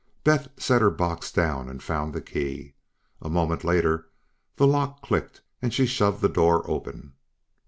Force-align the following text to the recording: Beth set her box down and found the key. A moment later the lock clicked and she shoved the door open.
Beth 0.23 0.47
set 0.57 0.81
her 0.81 0.89
box 0.89 1.31
down 1.31 1.69
and 1.69 1.83
found 1.83 2.11
the 2.11 2.21
key. 2.21 2.73
A 3.21 3.29
moment 3.29 3.63
later 3.63 4.07
the 4.55 4.65
lock 4.65 5.03
clicked 5.03 5.41
and 5.61 5.71
she 5.71 5.85
shoved 5.85 6.21
the 6.23 6.27
door 6.27 6.67
open. 6.67 7.13